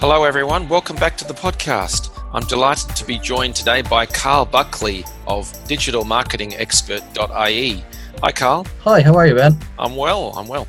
[0.00, 0.68] Hello, everyone.
[0.68, 2.17] Welcome back to the podcast.
[2.34, 7.84] I'm delighted to be joined today by Carl Buckley of digitalmarketingexpert.ie.
[8.22, 8.66] Hi, Carl.
[8.80, 9.56] Hi, how are you, Ben?
[9.78, 10.34] I'm well.
[10.36, 10.68] I'm well.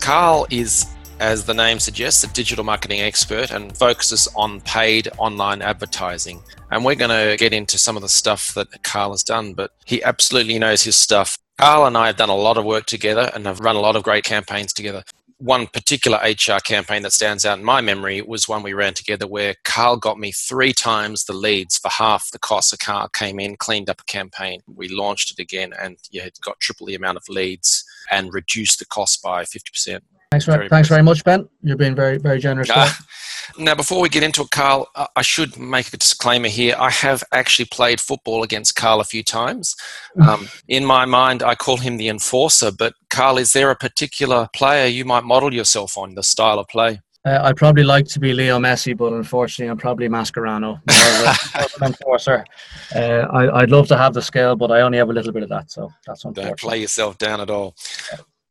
[0.00, 0.84] Carl is,
[1.18, 6.42] as the name suggests, a digital marketing expert and focuses on paid online advertising.
[6.70, 9.70] And we're going to get into some of the stuff that Carl has done, but
[9.86, 11.38] he absolutely knows his stuff.
[11.56, 13.96] Carl and I have done a lot of work together and have run a lot
[13.96, 15.04] of great campaigns together
[15.38, 19.26] one particular HR campaign that stands out in my memory was one we ran together
[19.26, 22.72] where Carl got me three times the leads for half the cost.
[22.72, 24.60] A car came in, cleaned up a campaign.
[24.66, 28.80] We launched it again and you had got triple the amount of leads and reduced
[28.80, 30.00] the cost by 50%.
[30.30, 31.48] Thanks very, very thanks very much, Ben.
[31.62, 32.68] You've been very, very generous.
[32.68, 32.92] Uh,
[33.58, 36.76] now, before we get into it, Carl, I should make a disclaimer here.
[36.78, 39.74] I have actually played football against Carl a few times.
[40.26, 42.72] Um, in my mind, I call him the enforcer.
[42.72, 46.66] But, Carl, is there a particular player you might model yourself on, the style of
[46.66, 47.00] play?
[47.24, 51.92] Uh, I'd probably like to be Leo Messi, but unfortunately, I'm probably Mascherano, more an
[51.92, 52.44] enforcer.
[52.92, 55.44] Uh, I, would love to have the skill, but I only have a little bit
[55.44, 56.48] of that, so that's unfortunate.
[56.48, 57.76] Don't play yourself down at all.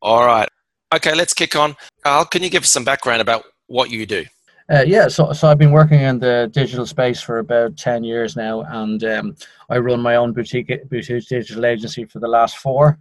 [0.00, 0.48] All right.
[0.94, 1.76] Okay, let's kick on.
[2.02, 4.24] Carl, can you give us some background about what you do?
[4.70, 8.36] Uh, yeah, so so I've been working in the digital space for about ten years
[8.36, 9.36] now, and um,
[9.70, 12.98] I run my own boutique boutique digital agency for the last four,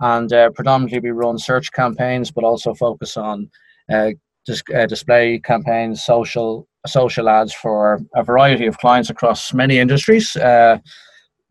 [0.00, 3.50] and uh, predominantly we run search campaigns, but also focus on
[3.90, 4.10] uh,
[4.46, 10.34] dis- uh, display campaigns, social social ads for a variety of clients across many industries.
[10.36, 10.78] Uh,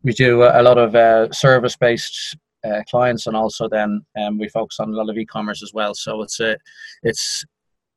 [0.02, 4.48] we do a lot of uh, service based uh, clients, and also then um, we
[4.48, 5.94] focus on a lot of e-commerce as well.
[5.94, 6.56] So it's a,
[7.02, 7.44] it's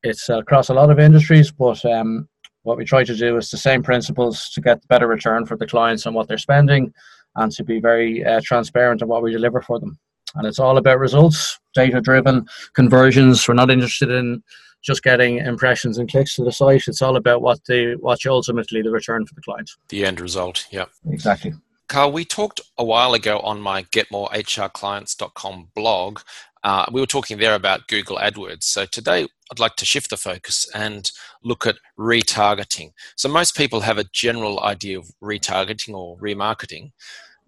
[0.02, 2.28] it's across a lot of industries, but um,
[2.62, 5.66] what we try to do is the same principles to get better return for the
[5.66, 6.92] clients on what they're spending,
[7.36, 9.98] and to be very uh, transparent in what we deliver for them.
[10.34, 13.46] And it's all about results, data-driven conversions.
[13.46, 14.42] We're not interested in
[14.82, 16.88] just getting impressions and clicks to the site.
[16.88, 19.70] It's all about what the what's ultimately the return for the client.
[19.88, 20.66] The end result.
[20.70, 20.86] Yeah.
[21.08, 21.54] Exactly.
[21.88, 26.20] Carl, we talked a while ago on my getmorehrclients.com blog.
[26.64, 28.64] Uh, we were talking there about Google AdWords.
[28.64, 31.08] So today I'd like to shift the focus and
[31.44, 32.90] look at retargeting.
[33.16, 36.90] So most people have a general idea of retargeting or remarketing.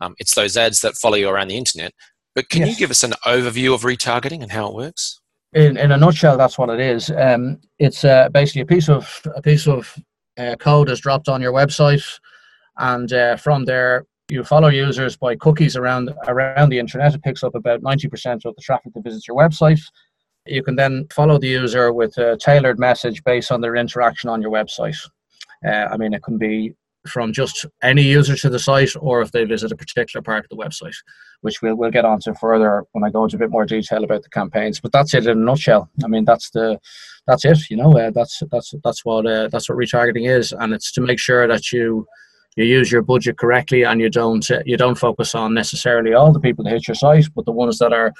[0.01, 1.93] Um, it's those ads that follow you around the internet.
[2.37, 2.71] But can yes.
[2.71, 5.21] you give us an overview of retargeting and how it works?
[5.53, 7.11] In, in a nutshell, that's what it is.
[7.11, 9.99] Um, it's uh, basically a piece of a piece of
[10.37, 12.21] uh, code is dropped on your website,
[12.77, 17.15] and uh, from there you follow users by cookies around around the internet.
[17.15, 19.81] It picks up about 90% of the traffic that visits your website.
[20.47, 24.43] You can then follow the user with a tailored message based on their interaction on
[24.43, 24.97] your website.
[25.67, 26.75] Uh, I mean, it can be
[27.07, 30.51] from just any user to the site or if they visit a particular part of
[30.51, 30.97] the website,
[31.41, 34.23] which we'll, we'll get onto further when I go into a bit more detail about
[34.23, 34.79] the campaigns.
[34.81, 35.89] But that's it in a nutshell.
[36.05, 36.79] I mean, that's the
[37.27, 37.71] that's it.
[37.71, 41.01] You know, uh, that's that's that's what uh, that's what retargeting is, and it's to
[41.01, 42.07] make sure that you
[42.59, 46.41] you use your budget correctly and you don't you don't focus on necessarily all the
[46.41, 48.13] people that hit your site but the ones that are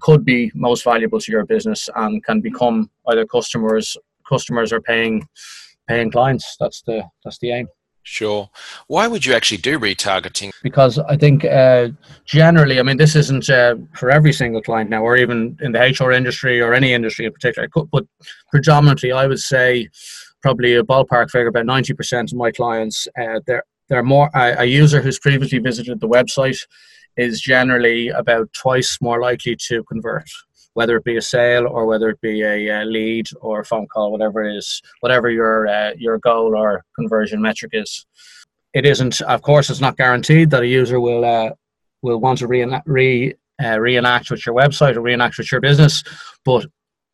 [0.00, 5.26] could be most valuable to your business and can become either customers customers or paying
[5.88, 7.68] paying clients that's the that's the aim
[8.08, 8.48] Sure.
[8.86, 10.52] Why would you actually do retargeting?
[10.62, 11.88] Because I think uh,
[12.24, 15.80] generally, I mean, this isn't uh, for every single client now, or even in the
[15.80, 17.68] HR industry or any industry in particular.
[17.90, 18.04] But
[18.52, 19.88] predominantly, I would say
[20.46, 24.64] probably a ballpark figure about 90% of my clients uh, they're they're more a, a,
[24.64, 26.60] user who's previously visited the website
[27.16, 30.28] is generally about twice more likely to convert
[30.74, 33.88] whether it be a sale or whether it be a, a lead or a phone
[33.92, 38.06] call whatever it is whatever your uh, your goal or conversion metric is.
[38.72, 41.50] It isn't of course it's not guaranteed that a user will uh,
[42.02, 43.34] will want to reenact, re,
[43.64, 46.04] uh, reenact with your website or reenact with your business
[46.44, 46.66] but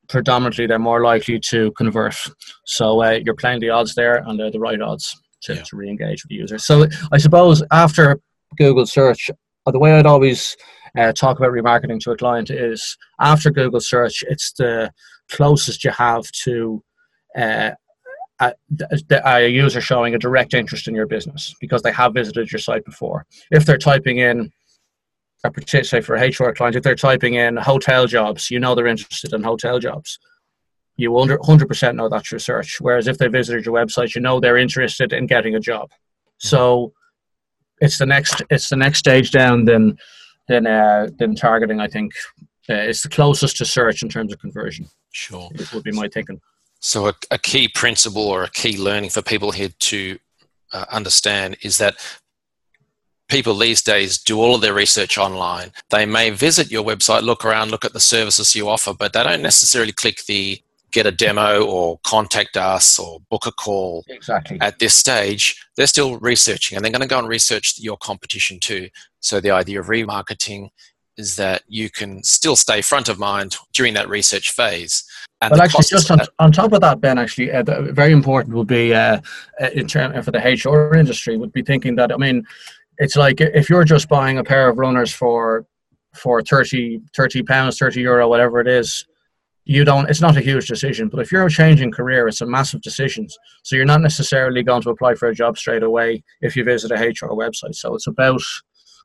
[0.08, 2.16] predominantly they're more likely to convert.
[2.66, 5.62] So uh, you're playing the odds there, and they're the right odds to, yeah.
[5.62, 6.58] to re-engage with the user.
[6.58, 8.20] So I suppose after
[8.56, 9.30] Google search,
[9.66, 10.56] uh, the way I'd always
[10.98, 14.92] uh, talk about remarketing to a client is after Google search, it's the
[15.30, 16.82] closest you have to
[17.36, 17.70] uh,
[18.40, 18.54] a,
[19.24, 22.84] a, user showing a direct interest in your business because they have visited your site
[22.84, 23.24] before.
[23.50, 24.50] If they're typing in
[25.82, 29.32] say for a HR client, if they're typing in hotel jobs, you know they're interested
[29.32, 30.18] in hotel jobs.
[30.96, 32.80] You 100% know that's your search.
[32.80, 35.90] Whereas if they visited your website, you know they're interested in getting a job.
[36.38, 36.92] So
[37.80, 39.98] it's the next it's the next stage down than
[40.48, 41.80] than uh, than targeting.
[41.80, 42.12] I think
[42.68, 44.86] uh, it's the closest to search in terms of conversion.
[45.10, 46.40] Sure, it would be my thinking.
[46.80, 50.18] So a, a key principle or a key learning for people here to
[50.72, 51.96] uh, understand is that
[53.32, 55.72] people these days do all of their research online.
[55.88, 59.22] They may visit your website, look around, look at the services you offer, but they
[59.24, 60.60] don't necessarily click the
[60.92, 64.04] get a demo or contact us or book a call.
[64.08, 64.58] Exactly.
[64.60, 68.60] At this stage, they're still researching and they're going to go and research your competition
[68.60, 68.90] too.
[69.20, 70.68] So the idea of remarketing
[71.16, 75.04] is that you can still stay front of mind during that research phase.
[75.40, 77.62] And well, actually, just on, on top of that, Ben, actually, uh,
[77.92, 79.20] very important would be uh,
[79.60, 82.46] uh in term for the HR industry would be thinking that I mean,
[83.02, 85.66] it's like if you're just buying a pair of runners for
[86.14, 89.06] for 30 30 pounds 30 euro whatever it is
[89.64, 91.08] you don't it's not a huge decision.
[91.08, 93.28] But if you're changing career it's a massive decision.
[93.62, 96.90] So you're not necessarily going to apply for a job straight away if you visit
[96.90, 97.74] a hr website.
[97.74, 98.42] So it's about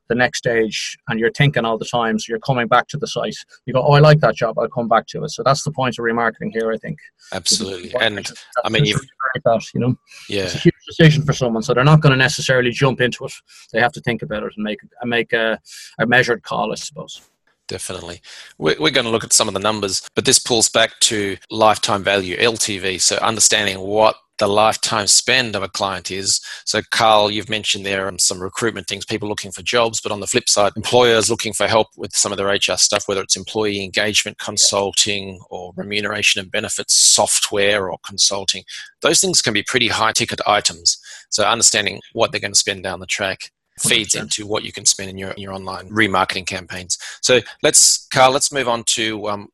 [0.08, 3.06] the next stage and you're thinking all the time so you're coming back to the
[3.06, 3.36] site.
[3.66, 5.30] You go oh i like that job i'll come back to it.
[5.30, 6.98] So that's the point of remarketing here i think.
[7.32, 7.94] Absolutely.
[8.00, 8.30] And
[8.64, 9.00] i mean you've
[9.44, 9.94] that you know?
[10.28, 10.44] Yeah.
[10.44, 13.32] It's a huge decision for someone so they're not going to necessarily jump into it.
[13.72, 15.60] They have to think about it and make and make a,
[15.98, 17.20] a measured call i suppose.
[17.68, 18.22] Definitely.
[18.56, 21.36] We're, we're, going to look at some of the numbers, but this pulls back to
[21.50, 22.98] lifetime value, LTV.
[22.98, 26.40] So understanding what the lifetime spend of a client is.
[26.64, 30.20] So, Carl, you've mentioned there on some recruitment things, people looking for jobs, but on
[30.20, 33.36] the flip side, employers looking for help with some of their HR stuff, whether it's
[33.36, 38.64] employee engagement consulting or remuneration and benefits software or consulting.
[39.02, 40.98] Those things can be pretty high ticket items.
[41.30, 44.22] So, understanding what they're going to spend down the track feeds 100%.
[44.22, 46.98] into what you can spend in your, in your online remarketing campaigns.
[47.20, 49.48] So let's, Carl, let's move on to um,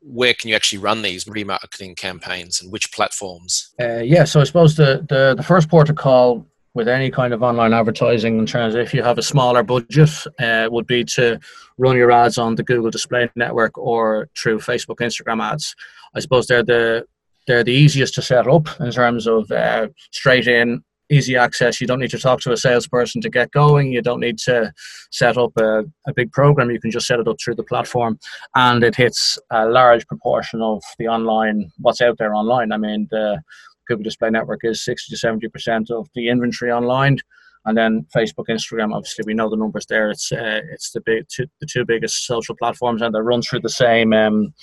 [0.00, 3.74] where can you actually run these remarketing campaigns and which platforms?
[3.80, 7.32] Uh, yeah, so I suppose the, the, the first port of call with any kind
[7.32, 11.04] of online advertising in terms of if you have a smaller budget uh, would be
[11.04, 11.38] to
[11.76, 15.74] run your ads on the Google Display Network or through Facebook, Instagram ads.
[16.14, 17.04] I suppose they're the
[17.46, 21.80] they're the easiest to set up in terms of uh, straight in easy access.
[21.80, 23.92] You don't need to talk to a salesperson to get going.
[23.92, 24.72] You don't need to
[25.10, 26.70] set up a, a big program.
[26.70, 28.18] You can just set it up through the platform,
[28.54, 32.72] and it hits a large proportion of the online what's out there online.
[32.72, 33.40] I mean, the
[33.86, 37.18] Google Display Network is sixty to seventy percent of the inventory online.
[37.64, 40.10] And then Facebook, Instagram, obviously we know the numbers there.
[40.10, 43.60] It's uh, it's the big two, the two biggest social platforms, and they run through
[43.60, 44.54] the same um,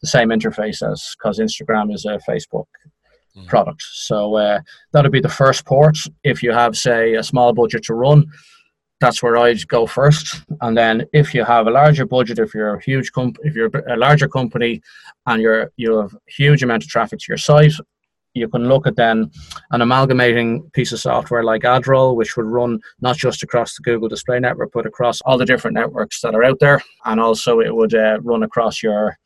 [0.00, 2.66] the same interface as because Instagram is a Facebook
[3.36, 3.46] mm.
[3.46, 3.82] product.
[3.82, 4.60] So uh,
[4.92, 5.96] that'll be the first port.
[6.22, 8.26] If you have, say, a small budget to run,
[9.00, 10.42] that's where I'd go first.
[10.60, 13.70] And then if you have a larger budget, if you're a huge comp- if you're
[13.88, 14.80] a larger company
[15.26, 17.74] and you're you have huge amount of traffic to your site,
[18.34, 19.30] you can look at then
[19.70, 24.08] an amalgamating piece of software like AdRoll, which would run not just across the Google
[24.08, 27.74] Display Network, but across all the different networks that are out there, and also it
[27.74, 29.16] would uh, run across your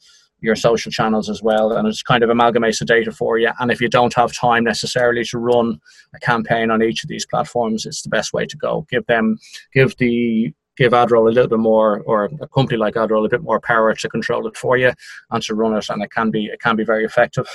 [0.40, 3.50] your social channels as well and it's kind of amalgamates the data for you.
[3.58, 5.80] And if you don't have time necessarily to run
[6.14, 8.86] a campaign on each of these platforms it's the best way to go.
[8.90, 9.38] Give them
[9.74, 13.42] give the give AdRoll a little bit more or a company like AdRoll a bit
[13.42, 14.92] more power to control it for you
[15.30, 17.48] and to run it and it can be it can be very effective.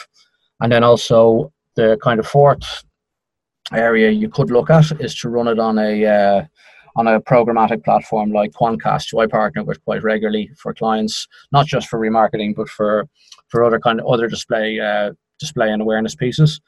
[0.60, 2.84] And then also the kind of fourth
[3.72, 6.44] area you could look at is to run it on a uh,
[6.96, 11.66] on a programmatic platform like Quantcast, who I partner with quite regularly for clients, not
[11.66, 13.08] just for remarketing, but for
[13.48, 16.62] for other kind of other display uh, display and awareness pieces.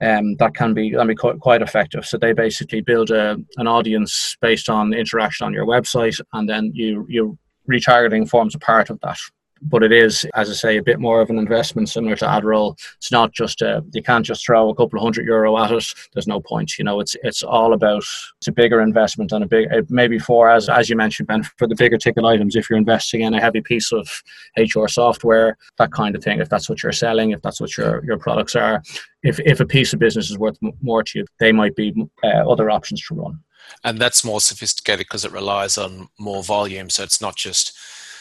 [0.00, 2.04] Um, that can be can be quite, quite effective.
[2.04, 6.72] So they basically build a, an audience based on interaction on your website, and then
[6.74, 7.38] you you
[7.70, 9.18] retargeting forms a part of that
[9.62, 12.78] but it is, as I say, a bit more of an investment similar to AdRoll.
[12.96, 15.84] It's not just a, you can't just throw a couple of hundred euro at it.
[16.12, 16.78] There's no point.
[16.78, 18.04] You know, it's it's all about
[18.38, 21.66] it's a bigger investment and a big maybe for as as you mentioned, Ben, for
[21.66, 22.56] the bigger ticket items.
[22.56, 24.08] If you're investing in a heavy piece of
[24.56, 26.40] HR software, that kind of thing.
[26.40, 28.82] If that's what you're selling, if that's what your your products are,
[29.22, 32.50] if if a piece of business is worth more to you, they might be uh,
[32.50, 33.38] other options to run.
[33.84, 36.90] And that's more sophisticated because it relies on more volume.
[36.90, 37.76] So it's not just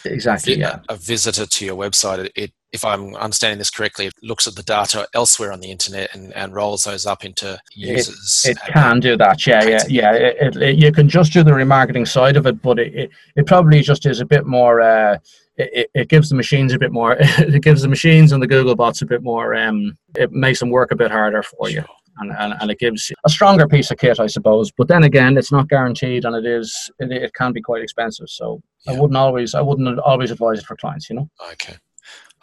[0.06, 0.80] exactly yeah.
[0.90, 2.30] a visitor to your website.
[2.36, 6.14] It, if i'm understanding this correctly it looks at the data elsewhere on the internet
[6.16, 10.14] and, and rolls those up into users it, it can do that yeah yeah yeah.
[10.14, 13.82] It, it, you can just do the remarketing side of it but it, it, probably
[13.82, 15.18] just is a bit more uh,
[15.58, 18.76] it, it gives the machines a bit more it gives the machines and the google
[18.76, 21.84] bots a bit more um, it makes them work a bit harder for you
[22.18, 24.72] and, and, and it gives a stronger piece of kit, I suppose.
[24.72, 28.30] But then again, it's not guaranteed, and it is it, it can be quite expensive.
[28.30, 28.94] So yeah.
[28.94, 31.10] I wouldn't always I wouldn't always advise it for clients.
[31.10, 31.30] You know.
[31.54, 31.76] Okay.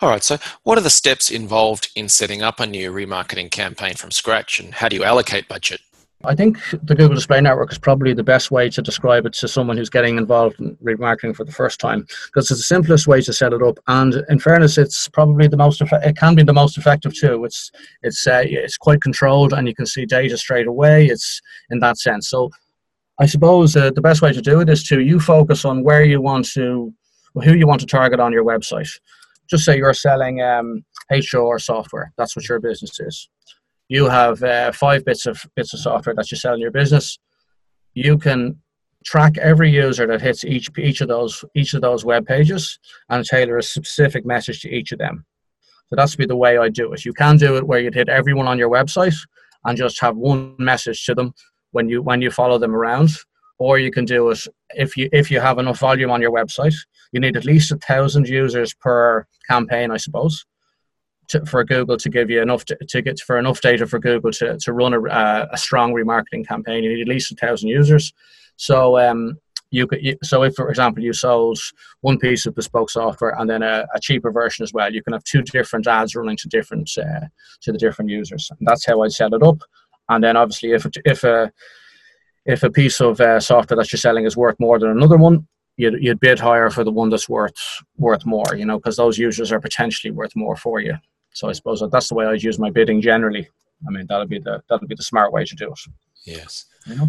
[0.01, 0.23] All right.
[0.23, 4.61] So, what are the steps involved in setting up a new remarketing campaign from scratch,
[4.61, 5.81] and how do you allocate budget?
[6.25, 9.47] I think the Google Display Network is probably the best way to describe it to
[9.47, 13.21] someone who's getting involved in remarketing for the first time because it's the simplest way
[13.23, 13.79] to set it up.
[13.87, 17.45] And in fairness, it's probably the most it can be the most effective too.
[17.45, 17.71] It's
[18.03, 21.07] it's uh, it's quite controlled and you can see data straight away.
[21.07, 22.29] It's in that sense.
[22.29, 22.51] So
[23.21, 26.03] I suppose uh, the best way to do it is to you focus on where
[26.03, 26.93] you want to
[27.35, 28.91] who you want to target on your website.
[29.49, 32.13] Just say you're selling um, HR software.
[32.19, 33.29] That's what your business is
[33.89, 37.19] you have uh, five bits of bits of software that you sell in your business.
[37.95, 38.61] You can
[39.05, 42.79] track every user that hits each each of those each of those web pages
[43.09, 45.25] and tailor a specific message to each of them.
[45.89, 47.05] So that's be the way I do it.
[47.05, 49.17] You can do it where you'd hit everyone on your website
[49.65, 51.33] and just have one message to them
[51.73, 53.11] when you when you follow them around.
[53.61, 56.77] Or you can do it if you if you have enough volume on your website.
[57.13, 60.45] You need at least a thousand users per campaign, I suppose
[61.29, 64.31] to, for Google to give you enough to, to, get for enough data for Google
[64.33, 66.85] to, to run a, a strong remarketing campaign.
[66.85, 68.13] You need at least a thousand users.
[68.57, 69.39] So um,
[69.71, 71.59] you could so if for example you sold
[72.01, 75.13] one piece of bespoke software and then a, a cheaper version as well, you can
[75.13, 77.27] have two different ads running to different uh,
[77.61, 78.51] to the different users.
[78.51, 79.59] And that's how I set it up.
[80.09, 81.53] And then obviously if if a
[82.47, 85.47] if a piece of uh, software that you're selling is worth more than another one,
[85.77, 89.19] you'd, you'd bid higher for the one that's worth worth more, you know, because those
[89.19, 90.95] users are potentially worth more for you.
[91.33, 93.49] So I suppose that's the way I'd use my bidding generally.
[93.87, 95.79] I mean, that'll be the that'll be the smart way to do it.
[96.25, 96.67] Yes.
[96.87, 97.09] You know?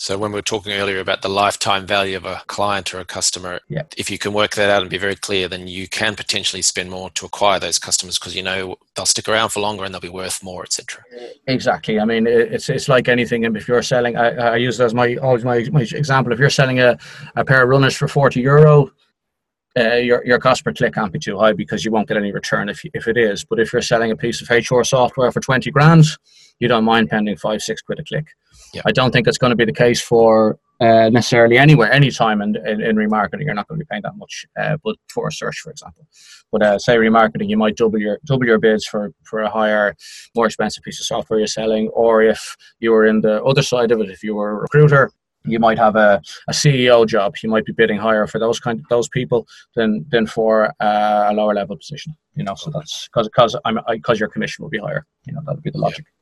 [0.00, 3.04] So when we were talking earlier about the lifetime value of a client or a
[3.04, 3.82] customer, yeah.
[3.98, 6.90] if you can work that out and be very clear, then you can potentially spend
[6.90, 10.00] more to acquire those customers because you know they'll stick around for longer and they'll
[10.00, 11.04] be worth more, etc.
[11.48, 12.00] Exactly.
[12.00, 13.44] I mean, it's it's like anything.
[13.44, 16.32] And if you're selling, I, I use it as my always my, my example.
[16.32, 16.98] If you're selling a,
[17.36, 18.90] a pair of runners for forty euro,
[19.78, 22.32] uh, your, your cost per click can't be too high because you won't get any
[22.32, 23.44] return if, if it is.
[23.44, 26.04] But if you're selling a piece of HR software for 20 grand,
[26.58, 28.26] you don't mind pending five, six quid a click.
[28.74, 28.82] Yeah.
[28.86, 32.56] I don't think it's going to be the case for uh, necessarily anywhere, anytime in,
[32.66, 34.46] in, in, remarketing, you're not going to be paying that much.
[34.58, 36.06] Uh, but for a search, for example,
[36.50, 39.94] but uh, say remarketing, you might double your double your bids for for a higher,
[40.34, 41.88] more expensive piece of software you're selling.
[41.88, 45.10] Or if you were in the other side of it, if you were a recruiter,
[45.44, 47.34] you might have a, a CEO job.
[47.42, 51.28] You might be bidding higher for those kind of, those people than than for uh,
[51.30, 52.14] a lower level position.
[52.34, 55.06] You know, so that's because because I'm because your commission will be higher.
[55.26, 56.06] You know, that would be the logic.
[56.06, 56.19] Yeah.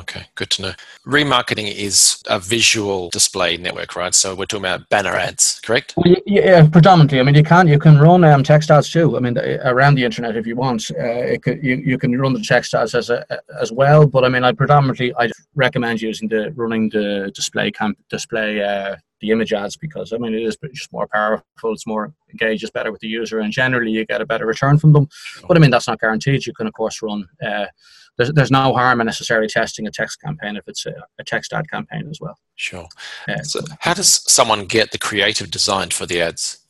[0.00, 0.72] Okay, good to know.
[1.06, 4.14] Remarketing is a visual display network, right?
[4.14, 5.94] So we're talking about banner ads, correct?
[6.26, 7.20] Yeah, predominantly.
[7.20, 9.16] I mean, you can you can run um, text ads too.
[9.16, 10.90] I mean, around the internet if you want.
[10.90, 13.24] Uh, could, you you can run the text ads as a,
[13.60, 14.06] as well.
[14.06, 18.96] But I mean, I predominantly I recommend using the running the display camp display uh,
[19.20, 21.72] the image ads because I mean it is just more powerful.
[21.72, 24.92] It's more engages better with the user, and generally you get a better return from
[24.92, 25.08] them.
[25.46, 26.46] But I mean that's not guaranteed.
[26.46, 27.26] You can of course run.
[27.44, 27.66] Uh,
[28.16, 31.52] there's, there's no harm in necessarily testing a text campaign if it's a, a text
[31.52, 32.38] ad campaign as well.
[32.56, 32.86] Sure.
[33.28, 36.63] Uh, so how does someone get the creative design for the ads?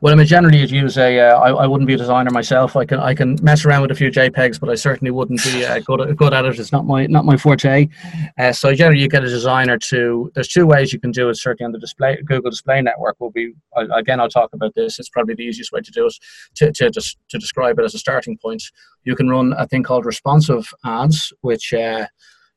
[0.00, 1.20] Well, I mean, generally, you'd use a.
[1.20, 2.76] Uh, I, I wouldn't be a designer myself.
[2.76, 5.64] I can I can mess around with a few JPEGs, but I certainly wouldn't be
[5.64, 6.58] uh, good good at it.
[6.58, 7.88] It's not my not my forte.
[8.38, 10.30] Uh, so generally, you get a designer to.
[10.34, 11.34] There's two ways you can do it.
[11.34, 13.52] Certainly on the display Google Display Network will be
[13.94, 14.20] again.
[14.20, 14.98] I'll talk about this.
[14.98, 16.14] It's probably the easiest way to do it.
[16.56, 18.62] To to to, to describe it as a starting point,
[19.04, 22.06] you can run a thing called responsive ads, which uh,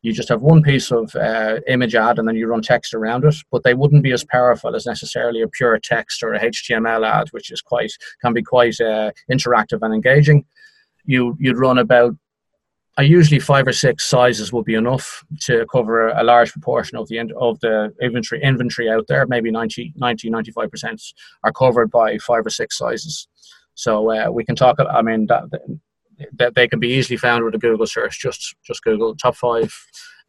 [0.03, 3.23] you just have one piece of uh, image ad and then you run text around
[3.25, 7.07] it but they wouldn't be as powerful as necessarily a pure text or a html
[7.07, 7.91] ad which is quite
[8.21, 10.45] can be quite uh, interactive and engaging
[11.05, 12.15] you you'd run about
[12.95, 17.07] I usually five or six sizes will be enough to cover a large proportion of
[17.07, 19.25] the of the inventory inventory out there.
[19.25, 21.01] Maybe 90, 90 95 percent
[21.43, 23.27] are covered by five or six sizes.
[23.73, 24.77] So uh, we can talk.
[24.79, 25.45] I mean, that,
[26.33, 28.19] that they can be easily found with a Google search.
[28.19, 29.73] Just just Google top five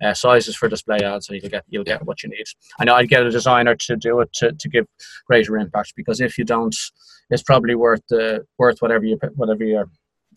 [0.02, 2.44] uh, sizes for display ads, and you'll get you'll get what you need.
[2.78, 4.86] I know I'd get a designer to do it to, to give
[5.26, 6.74] greater impact because if you don't,
[7.30, 9.84] it's probably worth the worth whatever you whatever you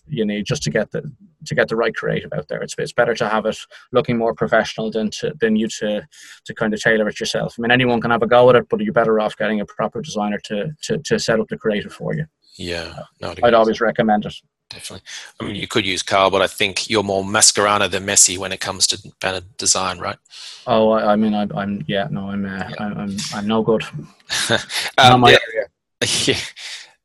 [0.10, 1.02] you need just to get the
[1.46, 2.62] to get the right creative out there.
[2.62, 3.58] It's it's better to have it
[3.92, 6.08] looking more professional than to than you to
[6.46, 7.56] to kind of tailor it yourself.
[7.58, 9.66] I mean, anyone can have a go at it, but you're better off getting a
[9.66, 12.26] proper designer to to, to set up the creative for you.
[12.58, 13.04] Yeah,
[13.44, 14.36] I'd always recommend it
[14.70, 15.06] definitely.
[15.40, 18.52] I mean, you could use Carl, but I think you're more Mascherano than Messi when
[18.52, 20.18] it comes to banner design, right?
[20.66, 22.76] Oh, I, I mean, I, am yeah, no, I'm, uh, yeah.
[22.80, 23.84] I'm, I'm, I'm, no good.
[24.98, 25.38] um, yeah.
[26.26, 26.40] yeah.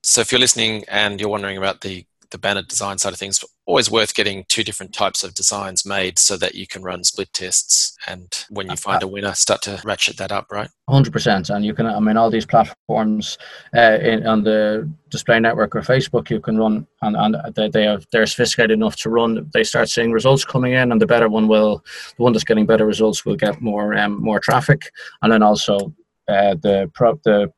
[0.02, 3.44] So if you're listening and you're wondering about the the banner design side of things,
[3.72, 7.32] always worth getting two different types of designs made so that you can run split
[7.32, 7.96] tests.
[8.06, 10.68] And when you find a winner, start to ratchet that up, right?
[10.90, 11.48] 100%.
[11.48, 13.38] And you can, I mean, all these platforms
[13.74, 17.84] uh, in, on the display network or Facebook, you can run, and, and they, they
[17.84, 19.50] have, they're sophisticated enough to run.
[19.54, 21.82] They start seeing results coming in, and the better one will,
[22.18, 24.90] the one that's getting better results will get more um, more traffic.
[25.22, 25.94] And then also
[26.28, 27.50] uh, the pro, the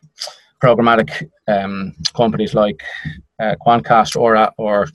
[0.63, 2.85] programmatic um, companies like
[3.41, 4.87] uh, Quantcast or or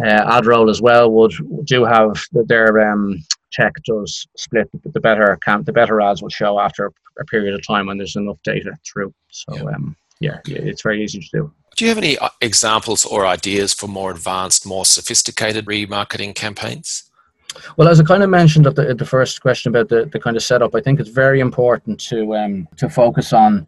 [0.00, 1.32] uh, AdRoll as well would
[1.64, 3.18] do have their um,
[3.50, 7.66] check does split the better camp the better ads will show after a period of
[7.66, 9.12] time when there's enough data through.
[9.30, 9.62] So yeah.
[9.64, 11.52] Um, yeah, it's very easy to do.
[11.76, 17.10] Do you have any uh, examples or ideas for more advanced, more sophisticated remarketing campaigns?
[17.76, 20.36] Well, as I kind of mentioned at the, the first question about the, the kind
[20.36, 23.66] of setup, I think it's very important to um, to focus on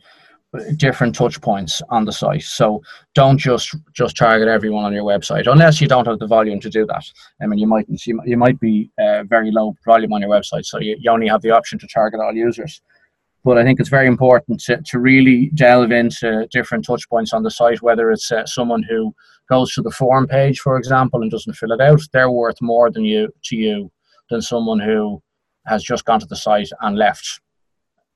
[0.77, 2.43] different touch points on the site.
[2.43, 2.83] So
[3.15, 6.71] don't just just target everyone on your website unless you don't have the volume to
[6.71, 7.05] do that.
[7.41, 10.65] I mean, you might you, you might be uh, very low volume on your website,
[10.65, 12.81] so you, you only have the option to target all users.
[13.45, 17.43] But I think it's very important to, to really delve into different touch points on
[17.43, 19.15] the site, whether it's uh, someone who
[19.51, 22.91] goes to the form page, for example, and doesn't fill it out, they're worth more
[22.91, 23.91] than you to you
[24.31, 25.23] than someone who
[25.67, 27.41] has just gone to the site and left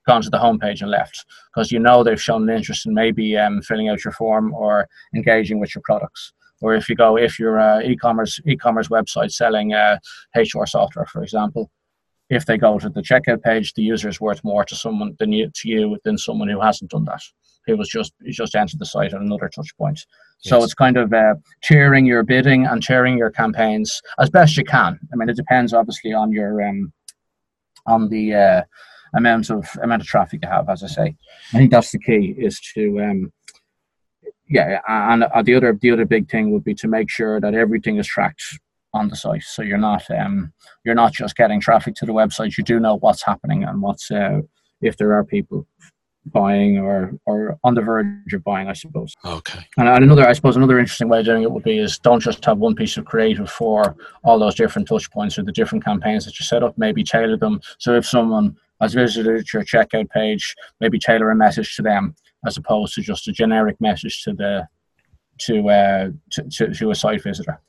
[0.09, 3.37] gone to the homepage and left because you know they've shown an interest in maybe
[3.37, 6.33] um, filling out your form or engaging with your products.
[6.61, 9.99] Or if you go, if you're e-commerce e-commerce website selling uh,
[10.35, 11.71] HR software, for example,
[12.31, 15.33] if they go to the checkout page, the user is worth more to someone than
[15.33, 17.23] you to you than someone who hasn't done that.
[17.67, 20.01] Who was just just entered the site at another touch point.
[20.43, 20.51] Yes.
[20.51, 24.65] So it's kind of uh, tiering your bidding and tiering your campaigns as best you
[24.65, 24.99] can.
[25.13, 26.93] I mean, it depends obviously on your um,
[27.87, 28.63] on the uh,
[29.15, 30.69] amount of amount of traffic you have.
[30.69, 31.17] As I say,
[31.53, 33.33] I think that's the key is to um,
[34.49, 37.55] yeah, and uh, the other the other big thing would be to make sure that
[37.55, 38.43] everything is tracked
[38.95, 40.53] on the site, so you're not um,
[40.85, 42.57] you're not just getting traffic to the website.
[42.57, 44.41] You do know what's happening and what's uh,
[44.81, 45.67] if there are people
[46.27, 49.15] buying or or on the verge of buying, I suppose.
[49.25, 49.61] Okay.
[49.77, 52.21] And, and another, I suppose, another interesting way of doing it would be is don't
[52.21, 55.85] just have one piece of creative for all those different touch points or the different
[55.85, 56.77] campaigns that you set up.
[56.79, 57.61] Maybe tailor them.
[57.79, 62.15] So if someone has visited your checkout page, maybe tailor a message to them
[62.47, 64.67] as opposed to just a generic message to the
[65.39, 67.61] to uh, to, to, to a site visitor.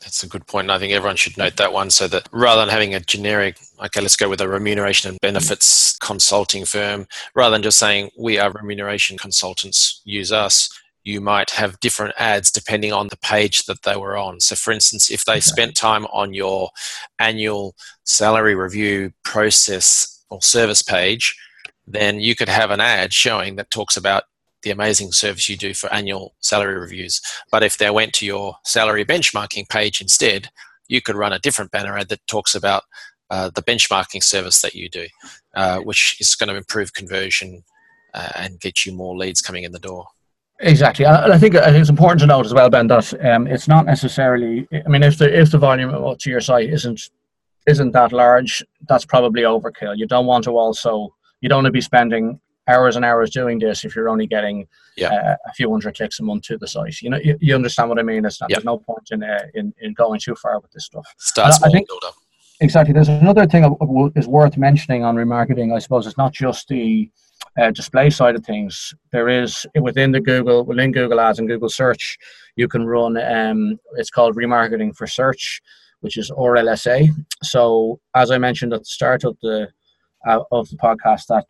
[0.00, 0.70] That's a good point.
[0.70, 4.00] I think everyone should note that one so that rather than having a generic, okay,
[4.00, 8.52] let's go with a remuneration and benefits consulting firm, rather than just saying we are
[8.52, 10.68] remuneration consultants, use us,
[11.02, 14.40] you might have different ads depending on the page that they were on.
[14.40, 15.40] So, for instance, if they okay.
[15.40, 16.70] spent time on your
[17.18, 21.36] annual salary review process or service page,
[21.86, 24.24] then you could have an ad showing that talks about
[24.62, 27.20] the amazing service you do for annual salary reviews.
[27.52, 30.48] But if they went to your salary benchmarking page instead,
[30.88, 32.82] you could run a different banner ad that talks about
[33.30, 35.06] uh, the benchmarking service that you do,
[35.54, 37.62] uh, which is going to improve conversion
[38.14, 40.06] uh, and get you more leads coming in the door.
[40.60, 43.84] Exactly, and I think it's important to note as well, Ben, that um, it's not
[43.84, 44.66] necessarily.
[44.72, 47.10] I mean, if the if the volume to your site isn't
[47.66, 49.96] isn't that large, that's probably overkill.
[49.96, 53.58] You don't want to also you don't want to be spending hours and hours doing
[53.58, 55.08] this if you're only getting yeah.
[55.08, 57.00] uh, a few hundred clicks a month to the site.
[57.00, 58.24] You know, you, you understand what I mean.
[58.24, 61.06] It's not, There's no point in, uh, in in going too far with this stuff.
[61.18, 62.14] Start small, I think, build up.
[62.60, 62.94] Exactly.
[62.94, 63.76] There's another thing
[64.14, 65.74] is worth mentioning on remarketing.
[65.74, 67.10] I suppose it's not just the
[67.58, 68.94] uh, display side of things.
[69.12, 72.18] There is within the Google, within Google Ads and Google Search,
[72.56, 73.16] you can run.
[73.18, 75.60] Um, it's called remarketing for search,
[76.06, 77.08] which is RLSA.
[77.42, 79.66] So as I mentioned at the start of the
[80.24, 81.46] uh, of the podcast, that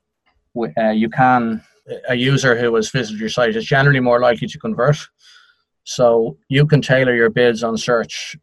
[0.83, 1.62] uh, you can
[2.09, 4.97] a user who has visited your site is generally more likely to convert.
[5.85, 8.35] So you can tailor your bids on search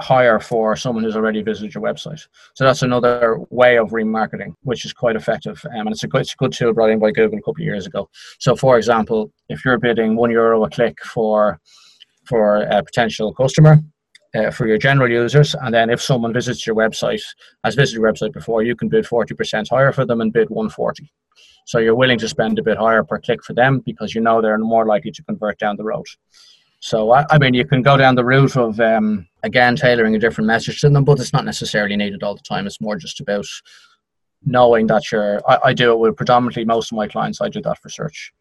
[0.00, 2.26] higher for someone who's already visited your website.
[2.54, 5.62] So that's another way of remarketing, which is quite effective.
[5.66, 7.66] Um, and it's a it's a good tool brought in by Google a couple of
[7.72, 8.08] years ago.
[8.38, 11.60] So, for example, if you're bidding one euro a click for
[12.24, 13.78] for a potential customer,
[14.34, 15.54] uh, for your general users.
[15.54, 17.22] And then if someone visits your website,
[17.64, 21.10] has visited your website before, you can bid 40% higher for them and bid 140.
[21.66, 24.40] So you're willing to spend a bit higher per click for them because you know
[24.40, 26.06] they're more likely to convert down the road.
[26.80, 30.18] So I, I mean, you can go down the route of um, again tailoring a
[30.18, 32.66] different message to them, but it's not necessarily needed all the time.
[32.66, 33.46] It's more just about
[34.44, 35.40] knowing that you're.
[35.48, 37.40] I, I do it with predominantly most of my clients.
[37.40, 38.32] I do that for search.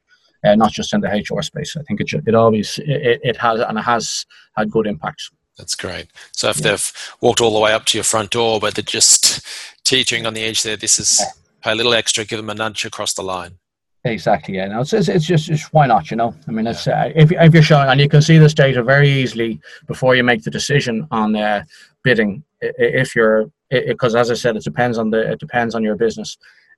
[0.45, 1.75] Uh, not just in the HR space.
[1.75, 5.31] I think it it always it, it has and it has had good impact.
[5.57, 6.07] That's great.
[6.31, 6.71] So if yeah.
[6.71, 9.45] they've walked all the way up to your front door, but they're just
[9.83, 11.21] teetering on the edge there, this is
[11.61, 13.57] pay a little extra, give them a nudge across the line.
[14.03, 14.55] Exactly.
[14.55, 14.67] Yeah.
[14.67, 16.11] No, it's, it's, it's just it's, why not?
[16.11, 16.33] You know.
[16.47, 19.09] I mean, it's uh, if if you're showing and you can see this data very
[19.09, 21.63] easily before you make the decision on uh,
[22.03, 22.43] bidding.
[22.61, 26.37] If you're because as I said, it depends on the it depends on your business.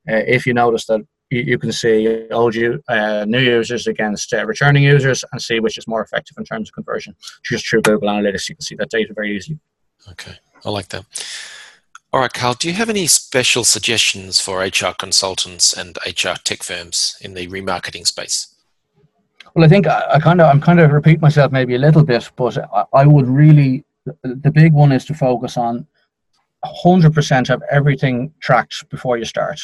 [0.10, 2.56] Uh, if you notice that you, you can see old
[2.88, 6.70] uh, new users against uh, returning users and see which is more effective in terms
[6.70, 7.16] of conversion.
[7.44, 9.60] Just through Google Analytics, you can see that data very easily.
[10.10, 11.06] Okay, I like that.
[12.12, 16.64] All right, Carl, do you have any special suggestions for HR consultants and HR tech
[16.64, 18.56] firms in the remarketing space?
[19.54, 22.04] Well, I think I, I kind of I'm kind of repeat myself maybe a little
[22.04, 23.84] bit, but I, I would really
[24.24, 25.86] the big one is to focus on
[26.66, 29.60] 100% have everything tracked before you start.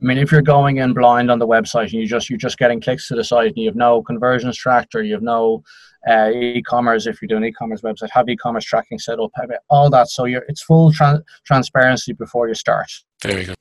[0.00, 2.58] I mean, if you're going in blind on the website and you just you're just
[2.58, 5.64] getting clicks to the site and you have no conversions tracked or you have no
[6.08, 10.08] uh, e-commerce if you're doing e-commerce website, have e-commerce tracking set up, have all that.
[10.08, 12.90] So you're it's full tra- transparency before you start.
[13.22, 13.56] Very good.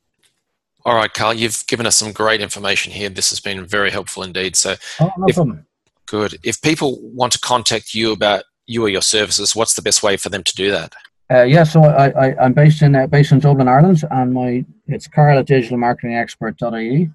[0.85, 3.09] All right, Carl, you've given us some great information here.
[3.09, 4.55] This has been very helpful indeed.
[4.55, 5.65] So, oh, no if, problem.
[6.05, 6.37] Good.
[6.43, 10.15] If people want to contact you about you or your services, what's the best way
[10.15, 10.93] for them to do that?
[11.29, 14.65] Uh, yeah, so I, I am based in uh, based in Dublin, Ireland, and my
[14.87, 17.09] it's Carl at digitalmarketingexpert.ie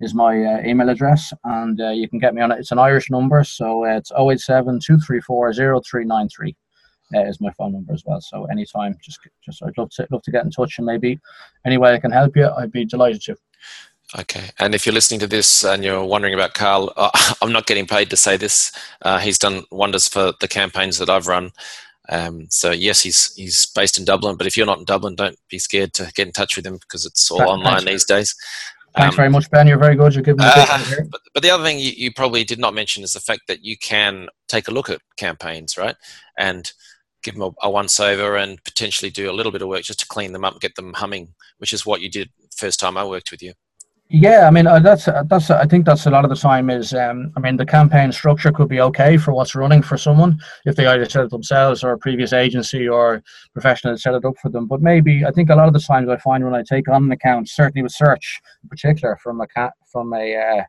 [0.00, 2.58] is my uh, email address, and uh, you can get me on it.
[2.58, 6.56] It's an Irish number, so uh, it's 087 234 0393
[7.14, 8.20] uh, is my phone number as well.
[8.20, 11.20] So anytime, just just I'd love to love to get in touch, and maybe
[11.64, 13.36] any way I can help you, I'd be delighted to.
[14.18, 16.92] Okay, and if you're listening to this and you're wondering about Carl,
[17.42, 18.72] I'm not getting paid to say this.
[19.02, 21.52] Uh, he's done wonders for the campaigns that I've run.
[22.08, 25.38] Um, so yes, he's he's based in Dublin, but if you're not in Dublin, don't
[25.48, 28.34] be scared to get in touch with him because it's all online these days.
[28.94, 29.66] Thanks um, very much, Ben.
[29.66, 30.14] You're very good.
[30.14, 33.02] You're giving me uh, but, but the other thing you, you, probably did not mention
[33.02, 35.96] is the fact that you can take a look at campaigns, right,
[36.38, 36.72] and
[37.24, 40.00] give them a, a once over and potentially do a little bit of work just
[40.00, 43.04] to clean them up get them humming, which is what you did first time I
[43.04, 43.54] worked with you.
[44.10, 46.68] Yeah, I mean uh, that's uh, that's I think that's a lot of the time
[46.68, 50.38] is um, I mean the campaign structure could be okay for what's running for someone
[50.66, 53.22] if they either set it themselves or a previous agency or
[53.54, 54.66] professional set it up for them.
[54.66, 57.04] But maybe I think a lot of the times I find when I take on
[57.04, 59.46] an account, certainly with search in particular from a
[59.90, 60.64] from a uh,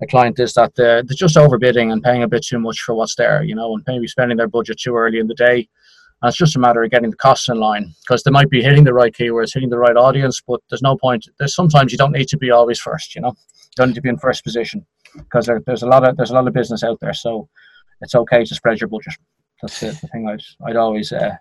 [0.00, 2.94] a client is that they're, they're just overbidding and paying a bit too much for
[2.94, 5.68] what's there, you know, and maybe spending their budget too early in the day
[6.22, 8.62] and it's just a matter of getting the costs in line because they might be
[8.62, 11.28] hitting the right keywords, hitting the right audience, but there's no point.
[11.38, 13.14] There's sometimes you don't need to be always first.
[13.14, 16.08] You know, you don't need to be in first position because there, there's a lot
[16.08, 17.12] of there's a lot of business out there.
[17.12, 17.48] So
[18.00, 19.14] it's okay to spread your budget.
[19.60, 21.34] That's the, the thing I'd I'd always uh,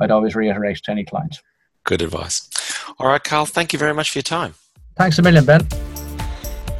[0.00, 1.38] I'd always reiterate to any client.
[1.84, 2.50] Good advice.
[2.98, 3.46] All right, Carl.
[3.46, 4.54] Thank you very much for your time.
[4.96, 5.60] Thanks a million, Ben.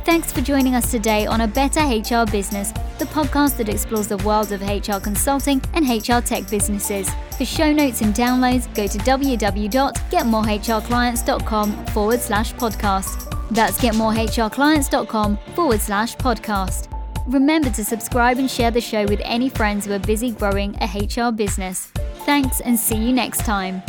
[0.04, 4.16] Thanks for joining us today on A Better HR Business, the podcast that explores the
[4.18, 7.08] world of HR consulting and HR tech businesses.
[7.36, 13.48] For show notes and downloads, go to www.getmorehrclients.com forward slash podcast.
[13.50, 16.90] That's getmorehrclients.com forward slash podcast.
[17.26, 20.86] Remember to subscribe and share the show with any friends who are busy growing a
[20.86, 21.90] HR business.
[22.26, 23.82] Thanks and see you next time.